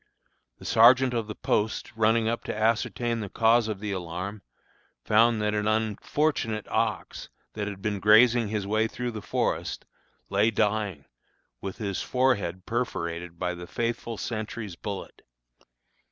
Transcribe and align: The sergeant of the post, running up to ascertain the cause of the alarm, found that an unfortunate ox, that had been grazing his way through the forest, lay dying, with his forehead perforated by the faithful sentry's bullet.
The 0.57 0.65
sergeant 0.65 1.13
of 1.13 1.27
the 1.27 1.35
post, 1.35 1.95
running 1.95 2.27
up 2.27 2.43
to 2.45 2.57
ascertain 2.57 3.19
the 3.19 3.29
cause 3.29 3.67
of 3.67 3.79
the 3.79 3.91
alarm, 3.91 4.41
found 5.03 5.39
that 5.43 5.53
an 5.53 5.67
unfortunate 5.67 6.67
ox, 6.69 7.29
that 7.53 7.67
had 7.67 7.83
been 7.83 7.99
grazing 7.99 8.47
his 8.47 8.65
way 8.65 8.87
through 8.87 9.11
the 9.11 9.21
forest, 9.21 9.85
lay 10.27 10.49
dying, 10.49 11.05
with 11.61 11.77
his 11.77 12.01
forehead 12.01 12.65
perforated 12.65 13.37
by 13.37 13.53
the 13.53 13.67
faithful 13.67 14.17
sentry's 14.17 14.75
bullet. 14.75 15.21